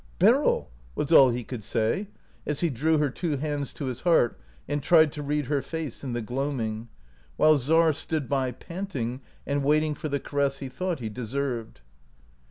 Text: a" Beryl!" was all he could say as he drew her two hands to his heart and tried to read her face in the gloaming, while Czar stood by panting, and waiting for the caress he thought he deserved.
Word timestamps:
a" 0.01 0.17
Beryl!" 0.25 0.67
was 0.95 1.11
all 1.11 1.29
he 1.29 1.43
could 1.43 1.63
say 1.63 2.07
as 2.47 2.61
he 2.61 2.71
drew 2.71 2.97
her 2.97 3.11
two 3.11 3.37
hands 3.37 3.71
to 3.73 3.85
his 3.85 3.99
heart 3.99 4.39
and 4.67 4.81
tried 4.81 5.11
to 5.11 5.21
read 5.21 5.45
her 5.45 5.61
face 5.61 6.03
in 6.03 6.13
the 6.13 6.23
gloaming, 6.23 6.89
while 7.37 7.55
Czar 7.55 7.93
stood 7.93 8.27
by 8.27 8.51
panting, 8.51 9.21
and 9.45 9.63
waiting 9.63 9.93
for 9.93 10.09
the 10.09 10.19
caress 10.19 10.57
he 10.57 10.69
thought 10.69 11.01
he 11.01 11.09
deserved. 11.09 11.81